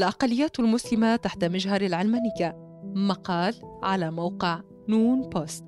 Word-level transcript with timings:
الأقليات 0.00 0.60
المسلمة 0.60 1.16
تحت 1.16 1.44
مجهر 1.44 1.80
العلمانية 1.80 2.56
مقال 2.84 3.54
على 3.82 4.10
موقع 4.10 4.60
نون 4.88 5.20
بوست. 5.20 5.64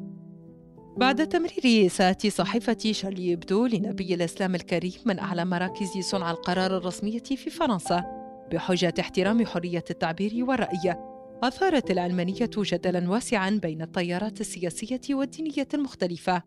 بعد 0.96 1.28
تمرير 1.28 1.86
إساءة 1.86 2.28
صحيفة 2.28 2.92
شارلي 2.92 3.32
إبدو 3.32 3.66
لنبي 3.66 4.14
الإسلام 4.14 4.54
الكريم 4.54 4.92
من 5.06 5.18
أعلى 5.18 5.44
مراكز 5.44 5.98
صنع 6.00 6.30
القرار 6.30 6.76
الرسمية 6.76 7.22
في 7.22 7.50
فرنسا 7.50 8.04
بحجة 8.52 8.94
احترام 9.00 9.46
حرية 9.46 9.84
التعبير 9.90 10.44
والرأي. 10.44 10.96
أثارت 11.42 11.90
العلمانية 11.90 12.50
جدلا 12.56 13.10
واسعا 13.10 13.50
بين 13.62 13.82
التيارات 13.82 14.40
السياسية 14.40 15.00
والدينية 15.10 15.68
المختلفة. 15.74 16.42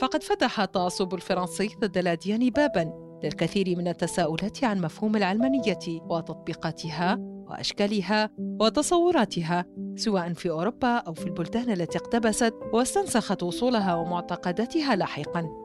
فقد 0.00 0.22
فتح 0.22 0.60
التعصب 0.60 1.14
الفرنسي 1.14 1.70
ضد 1.80 1.98
الأديان 1.98 2.50
بابا 2.50 3.04
للكثير 3.24 3.78
من 3.78 3.88
التساؤلات 3.88 4.64
عن 4.64 4.80
مفهوم 4.80 5.16
العلمانية 5.16 5.78
وتطبيقاتها. 5.88 7.33
وأشكالها 7.50 8.30
وتصوراتها 8.38 9.64
سواء 9.96 10.32
في 10.32 10.50
أوروبا 10.50 10.96
أو 10.96 11.14
في 11.14 11.26
البلدان 11.26 11.70
التي 11.70 11.98
اقتبست 11.98 12.54
واستنسخت 12.72 13.42
وصولها 13.42 13.94
ومعتقداتها 13.94 14.96
لاحقاً. 14.96 15.64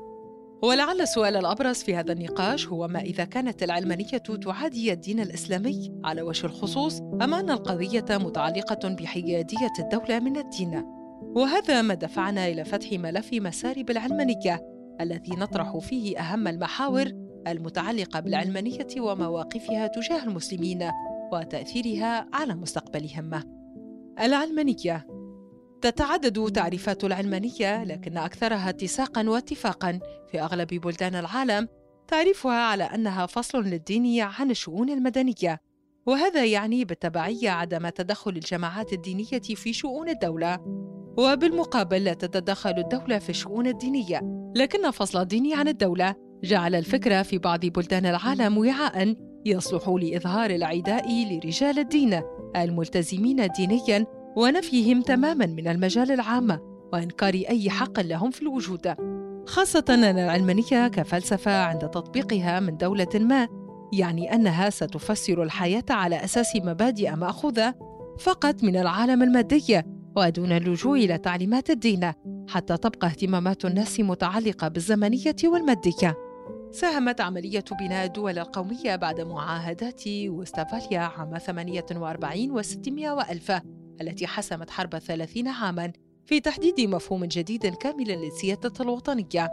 ولعل 0.64 1.02
السؤال 1.02 1.36
الأبرز 1.36 1.76
في 1.76 1.96
هذا 1.96 2.12
النقاش 2.12 2.68
هو 2.68 2.88
ما 2.88 3.00
إذا 3.00 3.26
كانت 3.26 3.64
العلمانية 3.64 4.18
تعادي 4.18 4.94
الدين 4.94 5.20
الإسلامي؟ 5.20 5.92
على 6.04 6.22
وجه 6.22 6.46
الخصوص 6.46 7.00
أم 7.00 7.34
أن 7.34 7.50
القضية 7.50 8.06
متعلقة 8.10 8.90
بحيادية 8.90 9.74
الدولة 9.80 10.20
من 10.20 10.38
الدين؟ 10.38 10.86
وهذا 11.22 11.82
ما 11.82 11.94
دفعنا 11.94 12.48
إلى 12.48 12.66
فتح 12.66 12.92
ملف 12.92 13.34
مسارب 13.34 13.90
العلمانية 13.90 14.62
الذي 15.02 15.32
نطرح 15.32 15.78
فيه 15.78 16.20
أهم 16.20 16.48
المحاور 16.48 17.12
المتعلقة 17.48 18.20
بالعلمانية 18.20 18.88
ومواقفها 19.00 19.88
تجاه 19.88 20.24
المسلمين. 20.24 20.92
وتأثيرها 21.34 22.28
على 22.34 22.56
مستقبلهم. 22.56 23.44
العلمانية. 24.20 25.08
تتعدد 25.82 26.52
تعريفات 26.52 27.04
العلمانية 27.04 27.84
لكن 27.84 28.18
أكثرها 28.18 28.70
اتساقا 28.70 29.30
واتفاقا. 29.30 30.00
في 30.32 30.42
أغلب 30.42 30.68
بلدان 30.68 31.16
العالم 31.16 31.68
تعريفها 32.08 32.62
على 32.62 32.84
أنها 32.84 33.26
فصل 33.26 33.64
للدين 33.64 34.22
عن 34.22 34.52
الشؤون 34.52 34.90
المدنية. 34.90 35.62
وهذا 36.06 36.46
يعني 36.46 36.86
بالتبعية 36.86 37.50
عدم 37.50 37.90
تدخل 37.90 38.32
الجماعات 38.32 38.94
الدينية 38.94 39.40
في 39.56 39.74
شؤون 39.74 40.10
الدولة. 40.10 40.60
وبالمقابل 41.18 42.04
لا 42.04 42.14
تتدخل 42.14 42.74
الدولة 42.78 43.20
في 43.20 43.30
الشؤون 43.30 43.68
الدينية. 43.68 44.52
لكن 44.56 44.92
فصل 44.92 45.22
الدين 45.22 45.54
عن 45.54 45.68
الدولة 45.68 46.16
جعل 46.44 46.76
الفكرة 46.76 47.22
في 47.22 47.38
بعض 47.38 47.66
بلدان 47.66 48.06
العالم 48.06 48.58
وعاء 48.58 49.29
يصلح 49.46 49.90
لإظهار 49.90 50.50
العداء 50.50 51.26
لرجال 51.26 51.80
الدين 51.80 52.22
الملتزمين 52.56 53.48
دينيا 53.48 54.06
ونفيهم 54.38 55.02
تماما 55.02 55.46
من 55.46 55.68
المجال 55.68 56.12
العام 56.12 56.60
وإنكار 56.94 57.34
أي 57.34 57.70
حق 57.70 58.00
لهم 58.00 58.32
في 58.32 58.42
الوجود. 58.42 58.96
خاصة 59.46 59.86
أن 59.90 60.04
العلمانية 60.04 60.88
كفلسفة 60.88 61.64
عند 61.64 61.90
تطبيقها 61.90 62.60
من 62.60 62.78
دولة 62.78 63.08
ما 63.16 63.48
يعني 63.94 64.34
أنها 64.34 64.70
ستفسر 64.70 65.44
الحياة 65.44 65.84
على 65.90 66.24
أساس 66.24 66.56
مبادئ 66.56 67.12
مأخوذة 67.16 67.76
فقط 68.20 68.64
من 68.64 68.76
العالم 68.76 69.24
المادي 69.24 69.82
ودون 70.16 70.52
اللجوء 70.52 70.98
إلى 70.98 71.18
تعليمات 71.18 71.70
الدين 71.70 72.12
حتى 72.48 72.78
تبقى 72.78 73.08
اهتمامات 73.08 73.66
الناس 73.66 74.00
متعلقة 74.00 74.68
بالزمنية 74.68 75.36
والمادية. 75.44 76.29
ساهمت 76.72 77.22
عملية 77.22 77.66
بناء 77.80 78.06
الدول 78.06 78.40
القومية 78.40 78.96
بعد 78.96 79.22
معاهدات 79.22 80.04
وستفاليا 80.08 81.00
عام 81.00 81.38
48 81.38 82.64
و600 82.64 83.06
وألف 83.06 83.52
التي 84.02 84.28
حسمت 84.28 84.70
حرب 84.70 84.96
الثلاثين 84.96 85.48
عاماً 85.48 85.92
في 86.30 86.40
تحديد 86.40 86.82
مفهوم 86.82 87.26
جديد 87.26 87.66
كامل 87.66 88.08
للسيادة 88.08 88.74
الوطنية. 88.80 89.50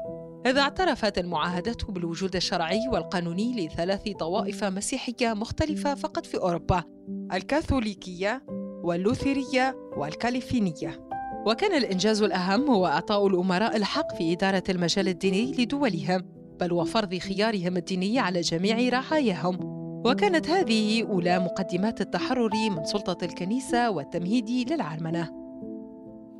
إذا 0.47 0.60
اعترفت 0.60 1.19
المعاهدات 1.19 1.84
بالوجود 1.84 2.37
الشرعي 2.37 2.88
والقانوني 2.93 3.66
لثلاث 3.66 4.09
طوائف 4.09 4.65
مسيحية 4.65 5.34
مختلفة 5.34 5.94
فقط 5.94 6.27
في 6.27 6.38
أوروبا 6.38 6.84
الكاثوليكية 7.33 8.47
واللوثيرية 8.84 9.77
والكاليفينية. 9.97 11.09
وكان 11.47 11.77
الإنجاز 11.77 12.22
الأهم 12.22 12.71
هو 12.71 12.87
إعطاء 12.87 13.27
الأمراء 13.27 13.77
الحق 13.77 14.15
في 14.15 14.33
إدارة 14.33 14.65
المجال 14.69 15.09
الديني 15.09 15.53
لدولهم. 15.53 16.35
بل 16.60 16.72
وفرض 16.72 17.14
خيارهم 17.14 17.76
الديني 17.76 18.18
على 18.18 18.40
جميع 18.40 18.88
رعاياهم 18.88 19.58
وكانت 20.06 20.50
هذه 20.50 21.04
أولى 21.04 21.38
مقدمات 21.38 22.00
التحرر 22.00 22.50
من 22.70 22.84
سلطة 22.84 23.24
الكنيسة 23.24 23.90
والتمهيد 23.90 24.72
للعلمنة. 24.72 25.46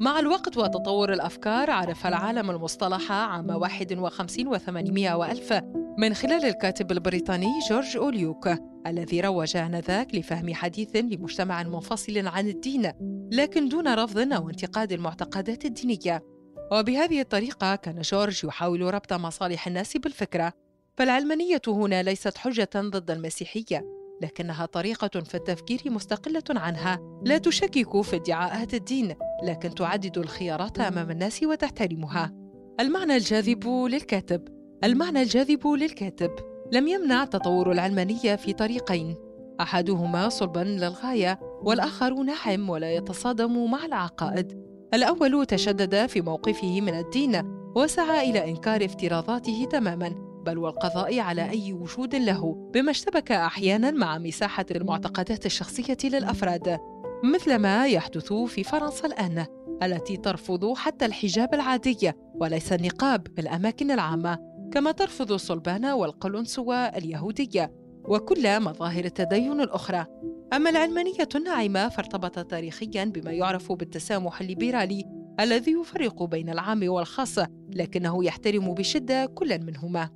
مع 0.01 0.19
الوقت 0.19 0.57
وتطور 0.57 1.13
الأفكار 1.13 1.71
عرف 1.71 2.07
العالم 2.07 2.51
المصطلح 2.51 3.13
عام 3.13 3.51
51 3.51 4.59
و800 4.59 5.13
وألف 5.13 5.61
من 5.99 6.15
خلال 6.15 6.45
الكاتب 6.45 6.93
البريطاني 6.93 7.49
جورج 7.71 7.97
أوليوك 7.97 8.49
الذي 8.87 9.21
روج 9.21 9.57
آنذاك 9.57 10.15
لفهم 10.15 10.55
حديث 10.55 10.97
لمجتمع 10.97 11.63
منفصل 11.63 12.27
عن 12.27 12.49
الدين 12.49 12.93
لكن 13.33 13.69
دون 13.69 13.95
رفض 13.95 14.33
أو 14.33 14.51
انتقاد 14.51 14.93
المعتقدات 14.93 15.65
الدينية. 15.65 16.36
وبهذه 16.73 17.21
الطريقة 17.21 17.77
كان 17.77 18.01
جورج 18.01 18.45
يحاول 18.45 18.95
ربط 18.95 19.13
مصالح 19.13 19.67
الناس 19.67 19.97
بالفكرة 19.97 20.53
فالعلمانية 20.97 21.63
هنا 21.69 22.03
ليست 22.03 22.39
حجة 22.39 22.71
ضد 22.77 23.11
المسيحية 23.11 23.97
لكنها 24.23 24.67
طريقة 24.67 25.21
في 25.21 25.35
التفكير 25.35 25.81
مستقلة 25.87 26.43
عنها. 26.51 27.21
لا 27.25 27.39
تشكك 27.39 28.01
في 28.03 28.17
ادعاءات 28.17 28.75
الدين 28.75 29.15
لكن 29.43 29.75
تعدد 29.75 30.19
الخيارات 30.19 30.81
أمام 30.81 31.11
الناس 31.11 31.43
وتحترمها. 31.43 32.33
المعنى 32.81 33.17
الجاذب 33.17 33.69
للكاتب. 33.69 34.49
المعنى 34.85 35.23
الجاذب 35.23 35.67
للكاتب. 35.67 36.31
لم 36.73 36.89
يمنع 36.89 37.25
تطور 37.25 37.73
العلمانية 37.73 38.37
في 38.37 38.53
طريقين. 38.53 39.17
أحدهما 39.61 40.29
صلبا 40.29 40.61
للغاية 40.61 41.41
والآخر 41.63 42.15
ناعم 42.15 42.71
ولا 42.71 42.95
يتصادم 42.95 43.71
مع 43.71 43.85
العقائد. 43.85 44.67
الأول 44.95 45.47
تشدد 45.47 46.07
في 46.07 46.21
موقفه 46.21 46.81
من 46.81 46.95
الدين 46.99 47.43
وسعى 47.77 48.31
إلى 48.31 48.51
إنكار 48.51 48.85
افتراضاته 48.85 49.69
تماما 49.71 50.09
بل 50.47 50.59
والقضاء 50.59 51.21
على 51.21 51.51
أي 51.51 51.73
وجود 51.73 52.15
له 52.15 52.71
بما 52.75 52.91
اشتبك 52.91 53.33
أحيانا 53.33 53.91
مع 53.91 54.19
مساحة 54.19 54.67
المعتقدات 54.71 55.47
الشخصية 55.47 55.97
للأفراد 56.05 56.79
مثل 57.25 57.57
ما 57.57 57.87
يحدث 57.87 58.33
في 58.33 58.65
فرنسا 58.65 59.07
الآن 59.07 59.47
التي 59.83 60.17
ترفض 60.17 60.75
حتى 60.77 61.07
الحجاب 61.07 61.55
العادي 61.55 62.13
وليس 62.35 62.73
النقاب 62.73 63.27
في 63.35 63.41
الأماكن 63.41 63.91
العامة 63.91 64.39
كما 64.73 64.93
ترفض 64.93 65.33
الصلبان 65.33 65.85
والقلنسوة 65.85 66.77
اليهودية 66.77 67.73
وكل 68.05 68.61
مظاهر 68.61 69.05
التدين 69.05 69.61
الأخرى. 69.61 70.07
أما 70.53 70.71
العلمانية 70.71 71.29
الناعمة 71.35 71.89
فارتبطت 71.89 72.51
تاريخيا 72.51 73.05
بما 73.05 73.33
يعرف 73.33 73.73
بالتسامح 73.73 74.41
الليبرالي 74.41 75.05
الذي 75.41 75.73
يفرق 75.73 76.23
بين 76.23 76.51
العام 76.51 76.89
والخاص 76.89 77.39
لكنه 77.71 78.25
يحترم 78.25 78.75
بشدة 78.75 79.27
كلا 79.27 79.57
منهما. 79.57 80.11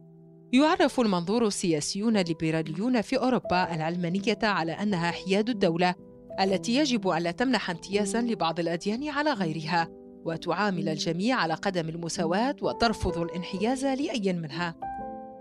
يعرف 0.52 1.00
المنظور 1.00 1.46
السياسيون 1.46 2.16
الليبراليون 2.16 3.00
في 3.00 3.18
أوروبا 3.18 3.74
العلمانية 3.74 4.38
على 4.42 4.72
أنها 4.72 5.10
حياد 5.10 5.48
الدولة 5.48 5.94
التي 6.40 6.76
يجب 6.76 7.08
ألا 7.08 7.30
تمنح 7.30 7.70
امتيازا 7.70 8.20
لبعض 8.20 8.60
الأديان 8.60 9.08
على 9.08 9.32
غيرها 9.32 9.88
وتعامل 10.24 10.88
الجميع 10.88 11.36
على 11.36 11.54
قدم 11.54 11.88
المساواة 11.88 12.56
وترفض 12.62 13.18
الانحياز 13.18 13.84
لأي 13.84 14.32
منها. 14.32 14.74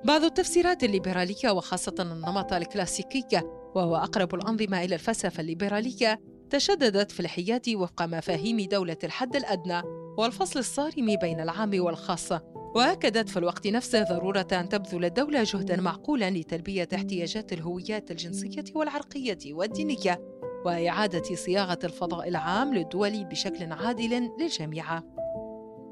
بعض 0.05 0.23
التفسيرات 0.23 0.83
الليبرالية 0.83 1.49
وخاصة 1.51 1.95
النمط 1.99 2.53
الكلاسيكي 2.53 3.41
وهو 3.75 3.95
أقرب 3.95 4.35
الأنظمة 4.35 4.83
إلى 4.83 4.95
الفلسفة 4.95 5.41
الليبرالية 5.41 6.19
تشددت 6.49 7.11
في 7.11 7.19
الحياد 7.19 7.69
وفق 7.69 8.01
مفاهيم 8.01 8.59
دولة 8.59 8.97
الحد 9.03 9.35
الأدنى 9.35 9.81
والفصل 10.17 10.59
الصارم 10.59 11.15
بين 11.21 11.39
العام 11.39 11.71
والخاص 11.73 12.31
وأكدت 12.75 13.29
في 13.29 13.37
الوقت 13.37 13.67
نفسه 13.67 14.03
ضرورة 14.03 14.47
أن 14.51 14.69
تبذل 14.69 15.05
الدولة 15.05 15.43
جهدا 15.43 15.81
معقولا 15.81 16.29
لتلبية 16.29 16.87
احتياجات 16.95 17.53
الهويات 17.53 18.11
الجنسية 18.11 18.63
والعرقية 18.75 19.53
والدينية 19.53 20.19
وإعادة 20.65 21.35
صياغة 21.35 21.79
الفضاء 21.83 22.27
العام 22.27 22.73
للدول 22.73 23.23
بشكل 23.23 23.71
عادل 23.71 24.29
للجميع. 24.39 25.01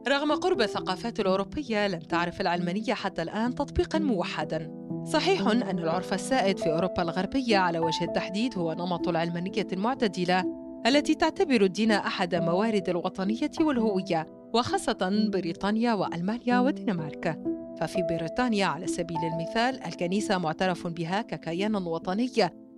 رغم 0.07 0.31
قرب 0.31 0.61
الثقافات 0.61 1.19
الأوروبية 1.19 1.87
لم 1.87 1.99
تعرف 1.99 2.41
العلمانية 2.41 2.93
حتى 2.93 3.21
الآن 3.21 3.55
تطبيقا 3.55 3.99
موحدا. 3.99 4.76
صحيح 5.13 5.47
أن 5.47 5.79
العرف 5.79 6.13
السائد 6.13 6.57
في 6.57 6.71
أوروبا 6.71 7.01
الغربية 7.01 7.57
على 7.57 7.79
وجه 7.79 8.03
التحديد 8.03 8.57
هو 8.57 8.73
نمط 8.73 9.07
العلمانية 9.07 9.67
المعتدلة 9.73 10.45
التي 10.85 11.15
تعتبر 11.15 11.61
الدين 11.61 11.91
أحد 11.91 12.35
موارد 12.35 12.89
الوطنية 12.89 13.51
والهوية 13.59 14.25
وخاصة 14.53 15.29
بريطانيا 15.33 15.93
وألمانيا 15.93 16.59
والدنمارك. 16.59 17.39
ففي 17.79 18.03
بريطانيا 18.09 18.65
على 18.65 18.87
سبيل 18.87 19.17
المثال 19.17 19.83
الكنيسة 19.83 20.37
معترف 20.37 20.87
بها 20.87 21.21
ككيان 21.21 21.75
وطني 21.75 22.31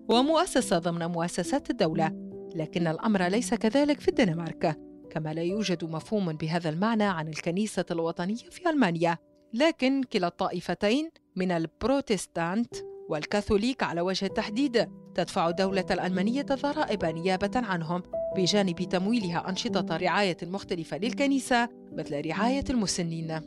ومؤسسة 0.09 0.79
ضمن 0.79 1.05
مؤسسات 1.05 1.69
الدولة 1.69 2.11
لكن 2.55 2.87
الأمر 2.87 3.23
ليس 3.23 3.53
كذلك 3.53 3.99
في 3.99 4.07
الدنمارك. 4.07 4.77
كما 5.09 5.33
لا 5.33 5.41
يوجد 5.41 5.83
مفهوم 5.83 6.33
بهذا 6.33 6.69
المعنى 6.69 7.03
عن 7.03 7.27
الكنيسة 7.27 7.85
الوطنية 7.91 8.35
في 8.35 8.69
ألمانيا 8.69 9.17
لكن 9.53 10.03
كلا 10.03 10.27
الطائفتين 10.27 11.09
من 11.35 11.51
البروتستانت 11.51 12.75
والكاثوليك 13.09 13.83
على 13.83 14.01
وجه 14.01 14.25
التحديد 14.25 14.89
تدفع 15.15 15.49
الدولة 15.49 15.85
الألمانية 15.91 16.41
ضرائب 16.41 17.05
نيابة 17.05 17.51
عنهم 17.55 18.03
بجانب 18.35 18.75
تمويلها 18.75 19.49
أنشطة 19.49 19.97
رعاية 19.97 20.37
مختلفة 20.43 20.97
للكنيسة 20.97 21.69
مثل 21.91 22.27
رعاية 22.27 22.63
المسنين. 22.69 23.41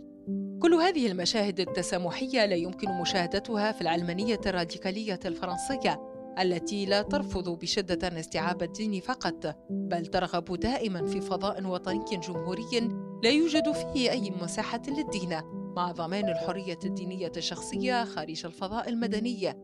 كل 0.62 0.74
هذه 0.74 1.06
المشاهد 1.06 1.60
التسامحية 1.60 2.46
لا 2.46 2.54
يمكن 2.54 2.88
مشاهدتها 2.90 3.72
في 3.72 3.80
العلمانية 3.80 4.40
الراديكالية 4.46 5.20
الفرنسية 5.24 6.00
التي 6.40 6.86
لا 6.86 7.02
ترفض 7.02 7.58
بشدة 7.58 8.20
استيعاب 8.20 8.62
الدين 8.62 9.00
فقط 9.00 9.56
بل 9.70 10.06
ترغب 10.06 10.60
دائما 10.60 11.06
في 11.06 11.20
فضاء 11.20 11.66
وطني 11.66 12.16
جمهوري 12.28 12.90
لا 13.22 13.30
يوجد 13.30 13.72
فيه 13.72 14.10
أي 14.10 14.30
مساحة 14.42 14.82
للدين 14.88 15.61
مع 15.76 15.92
ضمان 15.92 16.28
الحرية 16.28 16.78
الدينية 16.84 17.32
الشخصية 17.36 18.04
خارج 18.04 18.46
الفضاء 18.46 18.88
المدني 18.88 19.54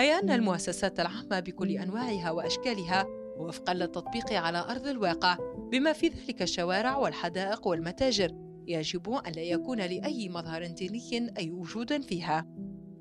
أي 0.00 0.18
أن 0.18 0.30
المؤسسات 0.30 1.00
العامة 1.00 1.40
بكل 1.40 1.70
أنواعها 1.70 2.30
وأشكالها 2.30 3.06
وفقا 3.38 3.74
للتطبيق 3.74 4.32
على 4.32 4.58
أرض 4.58 4.86
الواقع 4.86 5.38
بما 5.72 5.92
في 5.92 6.08
ذلك 6.08 6.42
الشوارع 6.42 6.96
والحدائق 6.96 7.66
والمتاجر 7.66 8.32
يجب 8.66 9.10
أن 9.10 9.32
لا 9.32 9.42
يكون 9.42 9.78
لأي 9.78 10.28
مظهر 10.28 10.66
ديني 10.66 11.34
أي 11.38 11.50
وجود 11.50 12.02
فيها. 12.02 12.46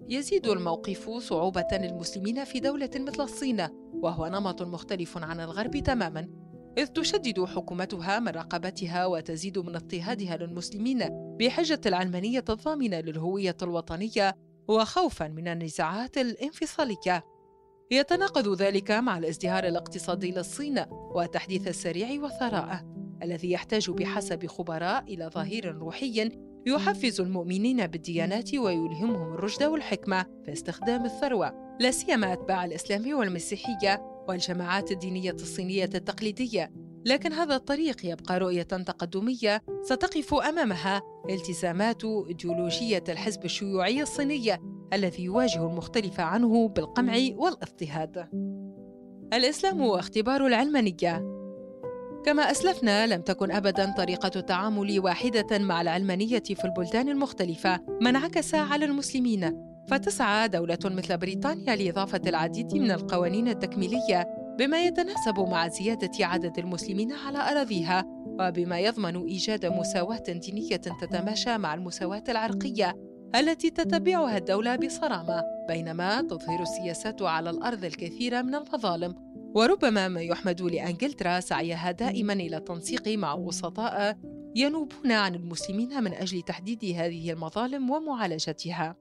يزيد 0.07 0.47
الموقف 0.47 1.09
صعوبة 1.09 1.67
للمسلمين 1.71 2.44
في 2.44 2.59
دولة 2.59 2.89
مثل 2.95 3.23
الصين 3.23 3.67
وهو 3.94 4.27
نمط 4.27 4.62
مختلف 4.62 5.17
عن 5.17 5.39
الغرب 5.39 5.71
تماما 5.77 6.27
إذ 6.77 6.85
تشدد 6.85 7.44
حكومتها 7.44 8.19
من 8.19 8.27
رقابتها 8.27 9.06
وتزيد 9.06 9.59
من 9.59 9.75
اضطهادها 9.75 10.38
للمسلمين. 10.38 11.25
بحجة 11.39 11.81
العلمانية 11.85 12.45
الضامنة 12.49 12.99
للهوية 12.99 13.57
الوطنية 13.61 14.37
وخوفا 14.67 15.27
من 15.27 15.47
النزاعات 15.47 16.17
الانفصالية. 16.17 17.25
يتناقض 17.91 18.61
ذلك 18.61 18.91
مع 18.91 19.17
الازدهار 19.17 19.63
الاقتصادي 19.63 20.31
للصين 20.31 20.85
والتحديث 20.89 21.67
السريع 21.67 22.21
والثراء 22.21 22.85
الذي 23.23 23.51
يحتاج 23.51 23.91
بحسب 23.91 24.47
خبراء 24.47 25.03
إلى 25.03 25.29
ظهير 25.33 25.75
روحي 25.75 26.31
يحفز 26.67 27.21
المؤمنين 27.21 27.88
بالديانات 27.88 28.55
ويلهمهم 28.55 29.33
الرشد 29.33 29.63
والحكمة 29.63 30.25
في 30.45 30.53
استخدام 30.53 31.05
الثروة. 31.05 31.77
لا 31.79 31.91
سيما 31.91 32.33
أتباع 32.33 32.65
الإسلام 32.65 33.17
والمسيحية 33.17 34.01
والجماعات 34.27 34.91
الدينية 34.91 35.31
الصينية 35.31 35.83
التقليدية. 35.83 36.71
لكن 37.05 37.33
هذا 37.33 37.55
الطريق 37.55 38.05
يبقى 38.05 38.39
رؤية 38.39 38.63
تقدمية 38.63 39.61
ستقف 39.83 40.33
أمامها 40.33 41.01
التزامات 41.29 42.05
إيديولوجية 42.05 43.03
الحزب 43.09 43.45
الشيوعي 43.45 44.01
الصيني 44.01 44.57
الذي 44.93 45.23
يواجه 45.23 45.65
المختلف 45.65 46.19
عنه 46.19 46.67
بالقمع 46.67 47.13
والاضطهاد. 47.35 48.27
الإسلام 49.33 49.81
واختبار 49.81 50.47
العلمانية 50.47 51.35
كما 52.25 52.51
أسلفنا 52.51 53.07
لم 53.07 53.21
تكن 53.21 53.51
أبدا 53.51 53.93
طريقة 53.97 54.31
التعامل 54.35 54.99
واحدة 54.99 55.57
مع 55.59 55.81
العلمانية 55.81 56.43
في 56.43 56.65
البلدان 56.65 57.09
المختلفة 57.09 57.79
ما 58.01 58.09
انعكس 58.09 58.55
على 58.55 58.85
المسلمين 58.85 59.65
فتسعى 59.89 60.47
دولة 60.47 60.79
مثل 60.85 61.17
بريطانيا 61.17 61.75
لإضافة 61.75 62.21
العديد 62.27 62.73
من 62.75 62.91
القوانين 62.91 63.47
التكميلية 63.47 64.44
بما 64.57 64.85
يتناسب 64.85 65.39
مع 65.39 65.67
زيادة 65.67 66.25
عدد 66.25 66.59
المسلمين 66.59 67.11
على 67.11 67.37
أراضيها 67.37 68.05
وبما 68.39 68.79
يضمن 68.79 69.25
إيجاد 69.25 69.65
مساواة 69.65 70.23
دينية 70.27 70.75
تتماشى 70.75 71.57
مع 71.57 71.73
المساواة 71.73 72.23
العرقية 72.29 72.95
التي 73.35 73.69
تتبعها 73.69 74.37
الدولة 74.37 74.75
بصرامة 74.75 75.43
بينما 75.67 76.21
تظهر 76.21 76.61
السياسات 76.61 77.21
على 77.21 77.49
الأرض 77.49 77.85
الكثير 77.85 78.43
من 78.43 78.55
المظالم 78.55 79.15
وربما 79.55 80.07
ما 80.07 80.21
يحمد 80.21 80.61
لأنجلترا 80.61 81.39
سعيها 81.39 81.91
دائما 81.91 82.33
إلى 82.33 82.57
التنسيق 82.57 83.07
مع 83.07 83.33
وسطاء 83.33 84.17
ينوبون 84.55 85.11
عن 85.11 85.35
المسلمين 85.35 86.03
من 86.03 86.13
أجل 86.13 86.41
تحديد 86.41 86.85
هذه 86.85 87.31
المظالم 87.31 87.89
ومعالجتها. 87.89 88.95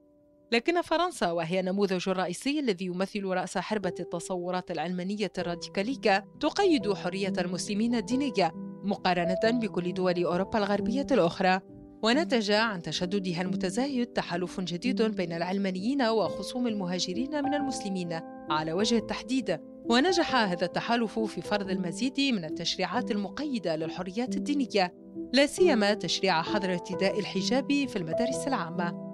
لكن 0.51 0.81
فرنسا 0.81 1.31
وهي 1.31 1.59
النموذج 1.59 2.09
الرئيسي 2.09 2.59
الذي 2.59 2.85
يمثل 2.85 3.23
رأس 3.25 3.57
حربة 3.57 3.93
التصورات 3.99 4.71
العلمانية 4.71 5.31
الراديكالية 5.37 6.25
تقيد 6.39 6.93
حرية 6.93 7.33
المسلمين 7.37 7.95
الدينية 7.95 8.51
مقارنة 8.83 9.59
بكل 9.59 9.93
دول 9.93 10.23
أوروبا 10.23 10.57
الغربية 10.59 11.07
الأخرى. 11.11 11.59
ونتج 12.03 12.51
عن 12.51 12.81
تشددها 12.81 13.41
المتزايد 13.41 14.07
تحالف 14.07 14.59
جديد 14.59 15.01
بين 15.01 15.33
العلمانيين 15.33 16.01
وخصوم 16.01 16.67
المهاجرين 16.67 17.43
من 17.43 17.53
المسلمين 17.53 18.19
على 18.49 18.73
وجه 18.73 18.97
التحديد. 18.97 19.59
ونجح 19.89 20.35
هذا 20.35 20.65
التحالف 20.65 21.19
في 21.19 21.41
فرض 21.41 21.69
المزيد 21.69 22.19
من 22.19 22.45
التشريعات 22.45 23.11
المقيدة 23.11 23.75
للحريات 23.75 24.37
الدينية 24.37 24.93
لا 25.33 25.45
سيما 25.45 25.93
تشريع 25.93 26.41
حظر 26.41 26.73
ارتداء 26.73 27.19
الحجاب 27.19 27.67
في 27.87 27.95
المدارس 27.95 28.47
العامة. 28.47 29.04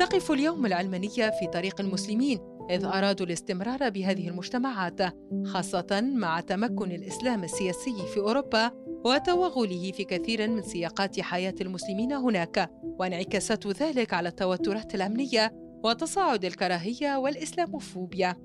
تقف 0.00 0.32
اليوم 0.32 0.66
العلمانيه 0.66 1.30
في 1.30 1.46
طريق 1.52 1.80
المسلمين 1.80 2.38
إذ 2.70 2.84
أرادوا 2.84 3.26
الاستمرار 3.26 3.90
بهذه 3.90 4.28
المجتمعات 4.28 5.00
خاصة 5.44 6.00
مع 6.14 6.40
تمكن 6.40 6.92
الإسلام 6.92 7.44
السياسي 7.44 8.06
في 8.14 8.20
أوروبا 8.20 8.70
وتوغله 9.04 9.92
في 9.92 10.04
كثير 10.04 10.48
من 10.48 10.62
سياقات 10.62 11.20
حياة 11.20 11.54
المسلمين 11.60 12.12
هناك. 12.12 12.70
وانعكاسات 12.82 13.66
ذلك 13.66 14.14
على 14.14 14.28
التوترات 14.28 14.94
الأمنية 14.94 15.52
وتصاعد 15.84 16.44
الكراهية 16.44 17.16
والإسلاموفوبيا. 17.16 18.36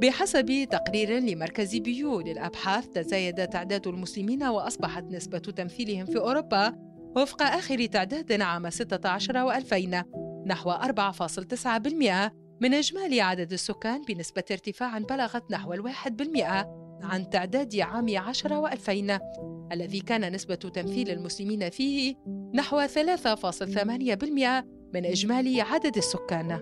بحسب 0.00 0.68
تقرير 0.70 1.18
لمركز 1.18 1.76
بيو 1.76 2.20
للأبحاث 2.20 2.88
تزايد 2.88 3.48
تعداد 3.48 3.86
المسلمين 3.86 4.42
وأصبحت 4.42 5.04
نسبة 5.04 5.38
تمثيلهم 5.38 6.06
في 6.06 6.18
أوروبا 6.18 6.74
وفق 7.16 7.42
آخر 7.42 7.86
تعداد 7.86 8.40
عام 8.40 8.70
16 8.70 9.60
و2000 9.60 10.21
نحو 10.46 10.72
4.9% 10.72 12.32
من 12.60 12.74
إجمالي 12.74 13.20
عدد 13.20 13.52
السكان 13.52 14.02
بنسبة 14.02 14.44
ارتفاع 14.50 14.98
بلغت 14.98 15.50
نحو 15.50 15.72
الواحد 15.72 16.16
بالمئة 16.16 16.82
عن 17.02 17.30
تعداد 17.30 17.76
عام 17.76 18.18
10 18.18 18.70
و2000 18.70 19.20
الذي 19.72 20.00
كان 20.00 20.32
نسبة 20.32 20.54
تمثيل 20.54 21.10
المسلمين 21.10 21.70
فيه 21.70 22.14
نحو 22.54 22.86
3.8% 22.86 22.94
من 24.94 25.06
إجمالي 25.06 25.60
عدد 25.60 25.96
السكان. 25.96 26.60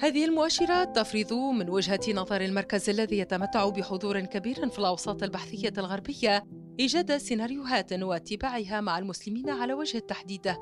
هذه 0.00 0.24
المؤشرات 0.24 0.96
تفرض 0.96 1.32
من 1.32 1.70
وجهة 1.70 2.00
نظر 2.14 2.40
المركز 2.40 2.90
الذي 2.90 3.18
يتمتع 3.18 3.68
بحضور 3.68 4.20
كبير 4.20 4.68
في 4.68 4.78
الأوساط 4.78 5.22
البحثية 5.22 5.72
الغربية 5.78 6.44
إيجاد 6.80 7.16
سيناريوهات 7.16 7.92
واتباعها 7.92 8.80
مع 8.80 8.98
المسلمين 8.98 9.50
على 9.50 9.74
وجه 9.74 9.96
التحديد. 9.96 10.54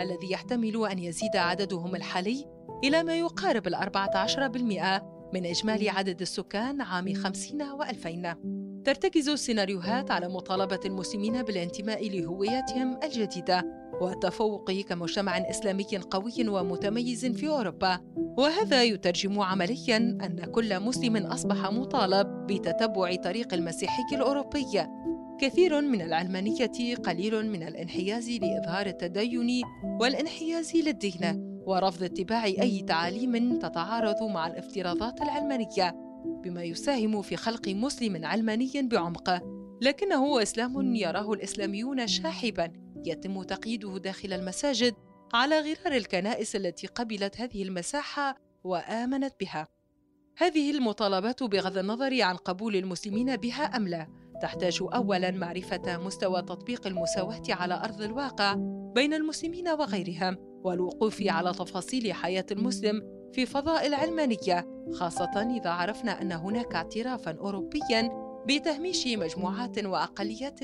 الذي 0.00 0.30
يحتمل 0.30 0.86
أن 0.86 0.98
يزيد 0.98 1.36
عددهم 1.36 1.96
الحالي 1.96 2.44
إلى 2.84 3.02
ما 3.02 3.18
يقارب 3.18 3.66
الأربعة 3.66 4.10
عشر 4.16 4.48
بالمئة 4.48 5.14
من 5.34 5.46
إجمالي 5.46 5.90
عدد 5.90 6.20
السكان 6.20 6.80
عام 6.80 7.14
50 7.14 7.62
و2000 7.62 8.36
ترتكز 8.84 9.28
السيناريوهات 9.28 10.10
على 10.10 10.28
مطالبة 10.28 10.80
المسلمين 10.84 11.42
بالانتماء 11.42 12.08
لهويتهم 12.08 12.98
الجديدة 13.04 13.84
والتفوق 14.00 14.70
كمجتمع 14.72 15.38
إسلامي 15.38 15.86
قوي 16.10 16.48
ومتميز 16.48 17.26
في 17.26 17.48
أوروبا. 17.48 18.00
وهذا 18.38 18.82
يترجم 18.82 19.40
عمليا 19.40 19.96
أن 19.96 20.44
كل 20.52 20.80
مسلم 20.80 21.16
أصبح 21.16 21.70
مطالب 21.70 22.46
بتتبع 22.46 23.14
طريق 23.14 23.54
المسيحي 23.54 24.02
الأوروبي. 24.12 24.86
كثير 25.44 25.80
من 25.80 26.00
العلمانية 26.02 26.96
قليل 27.04 27.50
من 27.50 27.62
الانحياز 27.62 28.30
لإظهار 28.30 28.86
التدين 28.86 29.62
والانحياز 30.00 30.76
للدين 30.76 31.20
ورفض 31.66 32.02
اتباع 32.02 32.44
أي 32.44 32.82
تعاليم 32.82 33.58
تتعارض 33.58 34.22
مع 34.22 34.46
الافتراضات 34.46 35.22
العلمانية 35.22 35.94
بما 36.44 36.62
يساهم 36.62 37.22
في 37.22 37.36
خلق 37.36 37.68
مسلم 37.68 38.24
علماني 38.24 38.70
بعمق. 38.82 39.42
لكنه 39.82 40.42
إسلام 40.42 40.94
يراه 40.94 41.32
الإسلاميون 41.32 42.06
شاحبا 42.06 42.72
يتم 43.06 43.42
تقييده 43.42 43.98
داخل 43.98 44.32
المساجد 44.32 44.94
على 45.34 45.58
غرار 45.58 45.96
الكنائس 45.96 46.56
التي 46.56 46.86
قبلت 46.86 47.40
هذه 47.40 47.62
المساحة 47.62 48.36
وآمنت 48.64 49.34
بها. 49.40 49.68
هذه 50.36 50.70
المطالبات 50.70 51.42
بغض 51.42 51.78
النظر 51.78 52.22
عن 52.22 52.36
قبول 52.36 52.76
المسلمين 52.76 53.36
بها 53.36 53.64
أم 53.64 53.88
لا 53.88 54.23
تحتاج 54.42 54.78
اولا 54.94 55.30
معرفة 55.30 55.98
مستوى 55.98 56.42
تطبيق 56.42 56.86
المساواة 56.86 57.42
على 57.48 57.74
أرض 57.74 58.02
الواقع 58.02 58.54
بين 58.94 59.14
المسلمين 59.14 59.68
وغيرهم 59.68 60.36
والوقوف 60.64 61.22
على 61.26 61.52
تفاصيل 61.52 62.12
حياة 62.12 62.46
المسلم 62.50 63.02
في 63.32 63.46
فضاء 63.46 63.86
العلمانية 63.86 64.66
خاصة 64.92 65.56
إذا 65.60 65.70
عرفنا 65.70 66.22
أن 66.22 66.32
هناك 66.32 66.74
اعترافا 66.74 67.30
أوروبيا 67.40 68.24
بتهميش 68.48 69.06
مجموعات 69.06 69.84
وأقليات 69.84 70.60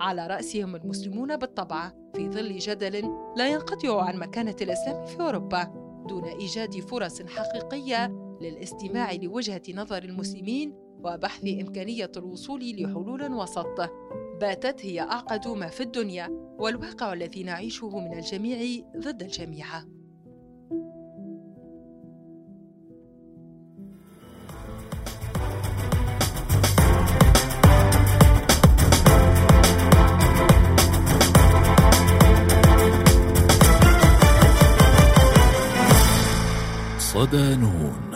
على 0.00 0.26
رأسهم 0.26 0.76
المسلمون 0.76 1.36
بالطبع 1.36 1.92
في 2.14 2.28
ظل 2.28 2.58
جدل 2.58 3.10
لا 3.36 3.48
ينقطع 3.48 4.02
عن 4.02 4.16
مكانة 4.16 4.56
الإسلام 4.60 5.06
في 5.06 5.20
أوروبا 5.20 5.64
دون 6.08 6.24
إيجاد 6.24 6.80
فرص 6.80 7.22
حقيقية 7.22 8.06
للاستماع 8.40 9.12
لوجهة 9.12 9.62
نظر 9.74 10.02
المسلمين 10.02 10.87
وبحث 11.04 11.44
إمكانية 11.44 12.12
الوصول 12.16 12.60
لحلول 12.60 13.32
وسط. 13.32 13.90
باتت 14.40 14.86
هي 14.86 15.00
أعقد 15.00 15.48
ما 15.48 15.68
في 15.68 15.82
الدنيا 15.82 16.28
والواقع 16.58 17.12
الذي 17.12 17.42
نعيشه 17.42 17.98
من 17.98 18.18
الجميع 18.18 18.84
ضد 18.96 19.22
الجميع. 19.22 19.66
صدى 36.98 37.56
نور 37.56 38.07